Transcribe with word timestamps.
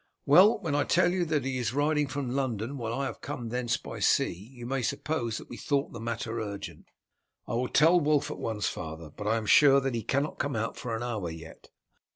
"Well, 0.25 0.57
when 0.57 0.73
I 0.73 0.83
tell 0.83 1.11
you 1.11 1.25
that 1.25 1.45
he 1.45 1.59
is 1.59 1.75
riding 1.75 2.07
from 2.07 2.31
London, 2.31 2.75
while 2.79 2.91
I 2.91 3.05
have 3.05 3.21
come 3.21 3.49
thence 3.49 3.77
by 3.77 3.99
sea, 3.99 4.33
you 4.51 4.65
may 4.65 4.81
suppose 4.81 5.37
that 5.37 5.47
we 5.47 5.57
thought 5.57 5.93
the 5.93 5.99
matter 5.99 6.39
urgent." 6.41 6.87
"I 7.47 7.53
will 7.53 7.67
tell 7.69 7.99
Wulf 7.99 8.31
at 8.31 8.39
once, 8.39 8.65
father, 8.67 9.11
but 9.15 9.27
I 9.27 9.37
am 9.37 9.45
sure 9.45 9.79
that 9.79 9.93
he 9.93 10.01
cannot 10.01 10.39
come 10.39 10.55
out 10.55 10.75
for 10.75 10.95
an 10.95 11.03
hour 11.03 11.29
yet." 11.29 11.69